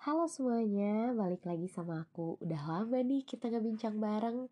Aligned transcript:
Halo 0.00 0.24
semuanya, 0.32 1.12
balik 1.12 1.44
lagi 1.44 1.68
sama 1.68 2.08
aku. 2.08 2.40
Udah 2.40 2.56
lama 2.64 3.04
nih 3.04 3.20
kita 3.20 3.52
nggak 3.52 3.60
bincang 3.60 4.00
bareng. 4.00 4.48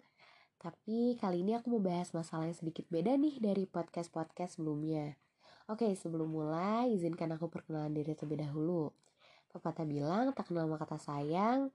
Tapi 0.60 1.16
kali 1.16 1.40
ini 1.40 1.56
aku 1.56 1.72
mau 1.72 1.80
bahas 1.80 2.12
masalah 2.12 2.52
yang 2.52 2.58
sedikit 2.60 2.84
beda 2.92 3.16
nih 3.16 3.40
dari 3.40 3.64
podcast-podcast 3.64 4.60
sebelumnya. 4.60 5.16
Oke, 5.72 5.88
sebelum 5.96 6.28
mulai, 6.28 6.92
izinkan 6.92 7.32
aku 7.32 7.48
perkenalan 7.48 7.96
diri 7.96 8.12
terlebih 8.12 8.44
dahulu. 8.44 8.92
Pepatah 9.48 9.88
bilang, 9.88 10.36
tak 10.36 10.52
kenal 10.52 10.68
kata 10.68 11.00
sayang. 11.00 11.72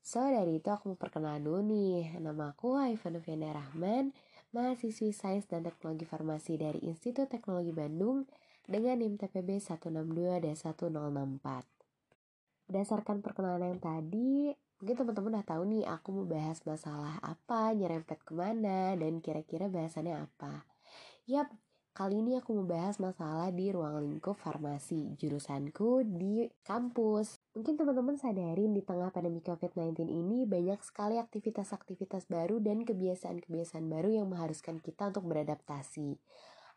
So, 0.00 0.24
dari 0.24 0.56
itu 0.64 0.72
aku 0.72 0.96
mau 0.96 0.98
perkenalan 0.98 1.44
dulu 1.44 1.60
nih. 1.68 2.16
Nama 2.16 2.56
aku 2.56 2.80
Haifan 2.80 3.20
Noviana 3.20 3.60
Rahman, 3.60 4.16
mahasiswi 4.56 5.12
Sains 5.12 5.44
dan 5.44 5.68
Teknologi 5.68 6.08
Farmasi 6.08 6.56
dari 6.56 6.80
Institut 6.88 7.28
Teknologi 7.28 7.76
Bandung 7.76 8.24
dengan 8.64 8.96
NIM 8.96 9.20
TPB 9.20 9.60
162 9.60 10.48
dan 10.48 10.56
1064. 10.56 11.75
Berdasarkan 12.66 13.22
perkenalan 13.22 13.78
yang 13.78 13.82
tadi, 13.82 14.50
mungkin 14.82 14.96
teman-teman 14.98 15.38
udah 15.38 15.46
tahu 15.46 15.62
nih 15.70 15.84
aku 15.86 16.08
mau 16.10 16.26
bahas 16.26 16.58
masalah 16.66 17.14
apa, 17.22 17.70
nyerempet 17.70 18.26
ke 18.26 18.34
mana, 18.34 18.98
dan 18.98 19.22
kira-kira 19.22 19.70
bahasannya 19.70 20.26
apa. 20.26 20.66
Yap, 21.30 21.46
kali 21.94 22.18
ini 22.18 22.34
aku 22.34 22.58
mau 22.58 22.66
bahas 22.66 22.98
masalah 22.98 23.54
di 23.54 23.70
ruang 23.70 24.02
lingkup 24.02 24.34
farmasi, 24.34 25.14
jurusanku 25.14 26.10
di 26.10 26.50
kampus. 26.66 27.38
Mungkin 27.54 27.78
teman-teman 27.78 28.18
sadarin 28.18 28.74
di 28.74 28.82
tengah 28.82 29.14
pandemi 29.14 29.38
COVID-19 29.46 30.10
ini 30.10 30.42
banyak 30.42 30.82
sekali 30.82 31.22
aktivitas-aktivitas 31.22 32.26
baru 32.26 32.58
dan 32.58 32.82
kebiasaan-kebiasaan 32.82 33.86
baru 33.86 34.10
yang 34.10 34.26
mengharuskan 34.26 34.82
kita 34.82 35.14
untuk 35.14 35.30
beradaptasi. 35.30 36.18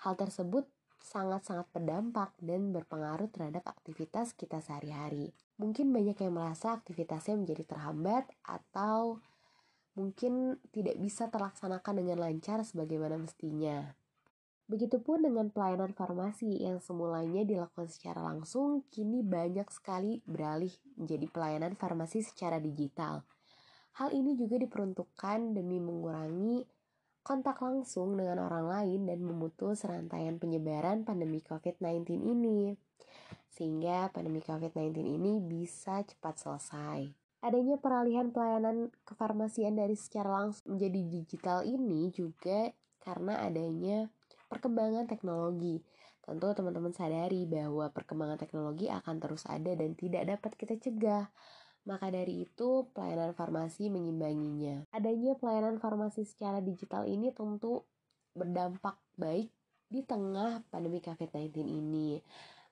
Hal 0.05 0.13
tersebut 0.21 0.69
sangat-sangat 1.01 1.65
berdampak 1.73 2.37
dan 2.37 2.69
berpengaruh 2.69 3.33
terhadap 3.33 3.65
aktivitas 3.65 4.37
kita 4.37 4.61
sehari-hari. 4.61 5.33
Mungkin 5.59 5.91
banyak 5.91 6.15
yang 6.23 6.33
merasa 6.33 6.71
aktivitasnya 6.71 7.35
menjadi 7.35 7.67
terhambat 7.67 8.31
atau 8.47 9.19
mungkin 9.99 10.55
tidak 10.71 10.95
bisa 10.95 11.27
terlaksanakan 11.27 11.99
dengan 11.99 12.23
lancar 12.23 12.63
sebagaimana 12.63 13.19
mestinya. 13.19 13.91
Begitupun 14.69 15.25
dengan 15.25 15.49
pelayanan 15.49 15.91
farmasi 15.97 16.61
yang 16.61 16.79
semulanya 16.79 17.41
dilakukan 17.41 17.89
secara 17.89 18.21
langsung, 18.21 18.85
kini 18.93 19.25
banyak 19.25 19.65
sekali 19.73 20.21
beralih 20.29 20.71
menjadi 20.95 21.25
pelayanan 21.27 21.73
farmasi 21.73 22.21
secara 22.21 22.61
digital. 22.61 23.25
Hal 23.97 24.13
ini 24.13 24.37
juga 24.37 24.61
diperuntukkan 24.61 25.57
demi 25.57 25.81
mengurangi 25.81 26.63
kontak 27.25 27.59
langsung 27.65 28.15
dengan 28.15 28.45
orang 28.45 28.69
lain 28.69 29.09
dan 29.09 29.19
memutus 29.25 29.83
rantaian 29.83 30.37
penyebaran 30.37 31.01
pandemi 31.01 31.41
COVID-19 31.43 32.21
ini. 32.21 32.77
Sehingga 33.59 34.07
pandemi 34.15 34.39
COVID-19 34.39 35.03
ini 35.03 35.43
bisa 35.43 35.99
cepat 36.07 36.39
selesai. 36.39 37.11
Adanya 37.43 37.75
peralihan 37.75 38.31
pelayanan 38.31 38.87
kefarmasian 39.03 39.75
dari 39.75 39.99
secara 39.99 40.31
langsung 40.47 40.79
menjadi 40.79 41.03
digital 41.03 41.67
ini 41.67 42.07
juga 42.07 42.71
karena 43.03 43.43
adanya 43.43 44.07
perkembangan 44.47 45.11
teknologi. 45.11 45.83
Tentu 46.23 46.55
teman-teman 46.55 46.95
sadari 46.95 47.43
bahwa 47.43 47.91
perkembangan 47.91 48.39
teknologi 48.39 48.87
akan 48.87 49.15
terus 49.19 49.43
ada 49.43 49.75
dan 49.75 49.91
tidak 49.99 50.23
dapat 50.23 50.51
kita 50.55 50.79
cegah. 50.79 51.27
Maka 51.83 52.11
dari 52.15 52.47
itu, 52.47 52.87
pelayanan 52.95 53.35
farmasi 53.35 53.91
mengimbanginya. 53.91 54.87
Adanya 54.95 55.35
pelayanan 55.35 55.83
farmasi 55.83 56.23
secara 56.23 56.63
digital 56.63 57.03
ini 57.11 57.35
tentu 57.35 57.83
berdampak 58.31 58.95
baik 59.19 59.51
di 59.89 60.05
tengah 60.05 60.63
pandemi 60.69 61.01
COVID-19 61.03 61.65
ini. 61.65 62.21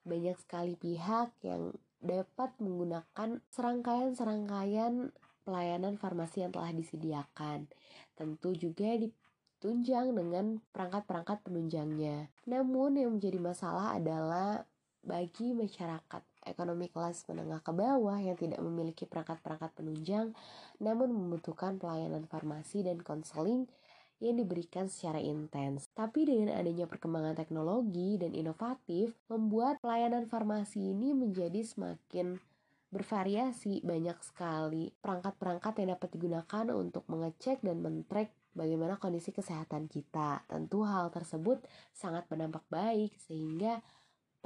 Banyak 0.08 0.40
sekali 0.40 0.80
pihak 0.80 1.36
yang 1.44 1.76
dapat 2.00 2.56
menggunakan 2.64 3.44
serangkaian-serangkaian 3.52 5.12
pelayanan 5.44 6.00
farmasi 6.00 6.48
yang 6.48 6.56
telah 6.56 6.72
disediakan. 6.72 7.68
Tentu 8.16 8.56
juga 8.56 8.96
ditunjang 8.96 10.16
dengan 10.16 10.64
perangkat-perangkat 10.72 11.44
penunjangnya. 11.44 12.32
Namun 12.48 12.96
yang 12.96 13.20
menjadi 13.20 13.40
masalah 13.44 14.00
adalah 14.00 14.64
bagi 15.08 15.56
masyarakat 15.56 16.24
ekonomi 16.48 16.92
kelas 16.92 17.24
menengah 17.32 17.64
ke 17.64 17.72
bawah 17.72 18.20
yang 18.20 18.36
tidak 18.36 18.60
memiliki 18.60 19.08
perangkat-perangkat 19.08 19.72
penunjang 19.76 20.36
namun 20.84 21.16
membutuhkan 21.16 21.80
pelayanan 21.80 22.28
farmasi 22.28 22.84
dan 22.84 23.00
konseling 23.00 23.72
yang 24.18 24.38
diberikan 24.38 24.90
secara 24.90 25.22
intens. 25.22 25.90
Tapi 25.94 26.26
dengan 26.26 26.58
adanya 26.58 26.90
perkembangan 26.90 27.38
teknologi 27.38 28.18
dan 28.18 28.34
inovatif, 28.34 29.14
membuat 29.30 29.78
pelayanan 29.82 30.26
farmasi 30.26 30.94
ini 30.94 31.14
menjadi 31.14 31.62
semakin 31.62 32.42
bervariasi 32.88 33.84
banyak 33.84 34.16
sekali 34.24 34.96
perangkat-perangkat 35.04 35.74
yang 35.84 35.90
dapat 36.00 36.10
digunakan 36.16 36.66
untuk 36.72 37.04
mengecek 37.12 37.60
dan 37.60 37.84
men-track 37.84 38.32
bagaimana 38.56 38.96
kondisi 38.96 39.36
kesehatan 39.36 39.92
kita. 39.92 40.48
Tentu 40.48 40.88
hal 40.88 41.12
tersebut 41.12 41.62
sangat 41.92 42.26
berdampak 42.32 42.64
baik 42.72 43.12
sehingga 43.20 43.84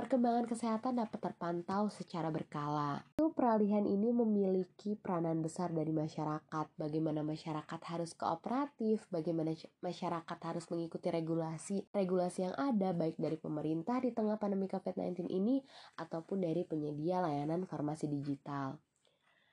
perkembangan 0.01 0.49
kesehatan 0.49 0.97
dapat 0.97 1.19
terpantau 1.21 1.85
secara 1.93 2.33
berkala. 2.33 3.05
Peralihan 3.21 3.85
ini 3.85 4.09
memiliki 4.09 4.97
peranan 4.97 5.45
besar 5.45 5.69
dari 5.69 5.93
masyarakat. 5.93 6.73
Bagaimana 6.73 7.21
masyarakat 7.21 7.81
harus 7.85 8.17
kooperatif, 8.17 9.05
bagaimana 9.13 9.53
masyarakat 9.85 10.39
harus 10.41 10.65
mengikuti 10.73 11.13
regulasi 11.13 11.85
regulasi 11.93 12.49
yang 12.49 12.57
ada 12.57 12.97
baik 12.97 13.21
dari 13.21 13.37
pemerintah 13.37 14.01
di 14.01 14.09
tengah 14.09 14.41
pandemi 14.41 14.65
COVID-19 14.65 15.29
ini 15.29 15.61
ataupun 16.01 16.41
dari 16.41 16.65
penyedia 16.65 17.21
layanan 17.21 17.69
farmasi 17.69 18.09
digital. 18.09 18.81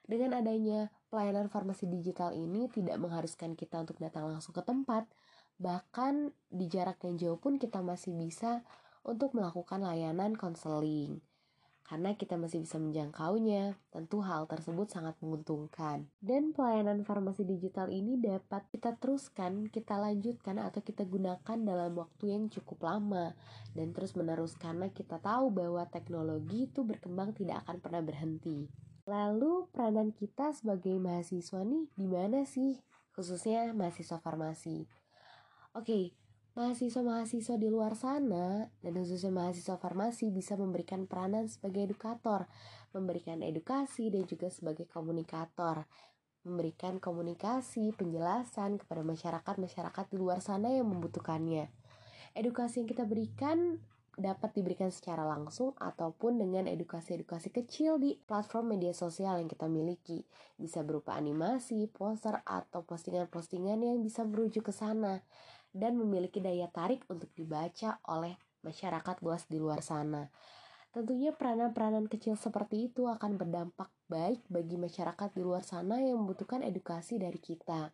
Dengan 0.09 0.41
adanya 0.41 0.89
pelayanan 1.13 1.53
farmasi 1.53 1.85
digital 1.93 2.33
ini 2.33 2.73
tidak 2.73 2.97
mengharuskan 2.97 3.53
kita 3.53 3.85
untuk 3.85 4.01
datang 4.01 4.25
langsung 4.33 4.57
ke 4.57 4.65
tempat, 4.65 5.05
bahkan 5.61 6.33
di 6.49 6.65
jarak 6.73 7.05
yang 7.05 7.21
jauh 7.21 7.37
pun 7.37 7.61
kita 7.61 7.85
masih 7.85 8.17
bisa 8.17 8.65
untuk 9.09 9.33
melakukan 9.33 9.81
layanan 9.81 10.37
konseling. 10.37 11.25
Karena 11.89 12.13
kita 12.13 12.37
masih 12.37 12.61
bisa 12.61 12.77
menjangkaunya, 12.77 13.73
tentu 13.89 14.21
hal 14.21 14.45
tersebut 14.45 14.93
sangat 14.93 15.17
menguntungkan. 15.25 16.05
Dan 16.21 16.53
pelayanan 16.53 17.01
farmasi 17.01 17.49
digital 17.49 17.89
ini 17.89 18.21
dapat 18.21 18.69
kita 18.69 19.01
teruskan, 19.01 19.73
kita 19.73 19.97
lanjutkan 19.97 20.61
atau 20.61 20.85
kita 20.85 21.09
gunakan 21.09 21.57
dalam 21.57 21.97
waktu 21.97 22.37
yang 22.37 22.53
cukup 22.53 22.85
lama 22.85 23.33
dan 23.73 23.97
terus 23.97 24.13
menerus 24.13 24.53
karena 24.61 24.93
kita 24.93 25.17
tahu 25.17 25.49
bahwa 25.49 25.89
teknologi 25.89 26.69
itu 26.69 26.85
berkembang 26.85 27.33
tidak 27.33 27.65
akan 27.65 27.81
pernah 27.81 28.05
berhenti. 28.05 28.69
Lalu 29.09 29.73
peranan 29.73 30.13
kita 30.13 30.53
sebagai 30.53 31.01
mahasiswa 31.01 31.65
nih 31.65 31.89
di 31.97 32.05
mana 32.05 32.45
sih? 32.45 32.77
Khususnya 33.17 33.73
mahasiswa 33.73 34.21
farmasi. 34.21 34.85
Oke, 35.73 36.13
Mahasiswa-mahasiswa 36.59 37.55
di 37.55 37.71
luar 37.71 37.95
sana 37.95 38.67
dan 38.83 38.99
khususnya 38.99 39.31
mahasiswa 39.31 39.79
farmasi 39.79 40.35
bisa 40.35 40.59
memberikan 40.59 41.07
peranan 41.07 41.47
sebagai 41.47 41.87
edukator, 41.87 42.51
memberikan 42.91 43.47
edukasi 43.47 44.11
dan 44.11 44.27
juga 44.27 44.51
sebagai 44.51 44.91
komunikator, 44.91 45.87
memberikan 46.43 46.99
komunikasi, 46.99 47.95
penjelasan 47.95 48.83
kepada 48.83 49.07
masyarakat-masyarakat 49.07 50.05
di 50.11 50.17
luar 50.19 50.43
sana 50.43 50.75
yang 50.75 50.91
membutuhkannya. 50.91 51.71
Edukasi 52.35 52.83
yang 52.83 52.91
kita 52.91 53.07
berikan 53.07 53.79
dapat 54.19 54.51
diberikan 54.59 54.91
secara 54.91 55.23
langsung 55.23 55.79
ataupun 55.79 56.43
dengan 56.43 56.67
edukasi-edukasi 56.67 57.55
kecil 57.55 58.03
di 58.03 58.19
platform 58.19 58.75
media 58.75 58.91
sosial 58.91 59.39
yang 59.39 59.47
kita 59.47 59.71
miliki. 59.71 60.27
Bisa 60.59 60.83
berupa 60.83 61.15
animasi, 61.15 61.87
poster, 61.87 62.43
atau 62.43 62.83
postingan-postingan 62.83 63.79
yang 63.79 64.03
bisa 64.03 64.27
merujuk 64.27 64.67
ke 64.67 64.75
sana 64.75 65.23
dan 65.73 65.97
memiliki 65.97 66.41
daya 66.43 66.69
tarik 66.69 67.05
untuk 67.11 67.31
dibaca 67.37 68.01
oleh 68.09 68.37
masyarakat 68.65 69.17
luas 69.23 69.47
di 69.47 69.57
luar 69.61 69.81
sana. 69.85 70.29
Tentunya 70.89 71.37
peranan-peranan 71.37 72.09
kecil 72.09 72.35
seperti 72.35 72.89
itu 72.89 73.05
akan 73.07 73.37
berdampak 73.37 73.93
baik 74.09 74.41
bagi 74.49 74.81
masyarakat 74.81 75.29
di 75.37 75.41
luar 75.45 75.63
sana 75.63 76.01
yang 76.01 76.25
membutuhkan 76.25 76.65
edukasi 76.65 77.21
dari 77.21 77.37
kita. 77.37 77.93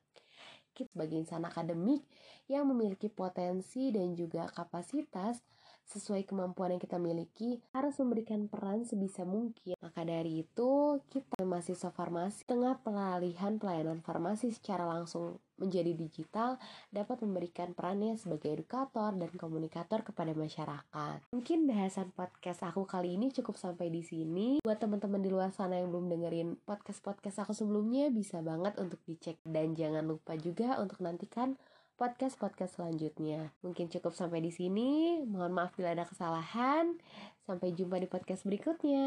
Kita 0.74 0.90
sebagai 0.90 1.22
insan 1.22 1.42
akademik 1.46 2.02
yang 2.50 2.66
memiliki 2.66 3.10
potensi 3.10 3.90
dan 3.94 4.14
juga 4.14 4.46
kapasitas 4.50 5.42
sesuai 5.84 6.24
kemampuan 6.24 6.74
yang 6.74 6.82
kita 6.82 6.96
miliki 6.96 7.60
harus 7.76 8.00
memberikan 8.00 8.48
peran 8.48 8.88
sebisa 8.88 9.22
mungkin. 9.28 9.76
Maka 9.84 10.02
dari 10.02 10.42
itu, 10.42 10.98
kita 11.12 11.44
mahasiswa 11.44 11.92
farmasi 11.92 12.48
tengah 12.48 12.80
peralihan 12.80 13.60
pelayanan 13.60 14.00
farmasi 14.00 14.50
secara 14.50 14.88
langsung 14.88 15.38
menjadi 15.58 15.94
digital 15.94 16.58
dapat 16.90 17.22
memberikan 17.22 17.72
perannya 17.72 18.18
sebagai 18.18 18.54
edukator 18.54 19.14
dan 19.14 19.30
komunikator 19.34 20.02
kepada 20.02 20.34
masyarakat. 20.34 21.18
Mungkin 21.30 21.66
bahasan 21.70 22.10
podcast 22.14 22.66
aku 22.66 22.86
kali 22.86 23.14
ini 23.14 23.30
cukup 23.30 23.58
sampai 23.58 23.90
di 23.90 24.02
sini. 24.02 24.58
Buat 24.62 24.82
teman-teman 24.82 25.22
di 25.22 25.30
luar 25.30 25.54
sana 25.54 25.78
yang 25.78 25.90
belum 25.90 26.10
dengerin 26.10 26.48
podcast-podcast 26.66 27.46
aku 27.46 27.52
sebelumnya 27.54 28.10
bisa 28.10 28.42
banget 28.42 28.78
untuk 28.78 28.98
dicek 29.06 29.38
dan 29.46 29.74
jangan 29.78 30.02
lupa 30.04 30.34
juga 30.38 30.78
untuk 30.82 31.02
nantikan 31.02 31.54
podcast-podcast 31.94 32.78
selanjutnya. 32.78 33.54
Mungkin 33.62 33.86
cukup 33.86 34.12
sampai 34.18 34.42
di 34.42 34.50
sini. 34.50 35.22
Mohon 35.22 35.52
maaf 35.54 35.72
bila 35.78 35.94
ada 35.94 36.06
kesalahan. 36.06 36.98
Sampai 37.46 37.76
jumpa 37.76 38.00
di 38.02 38.08
podcast 38.10 38.42
berikutnya. 38.42 39.02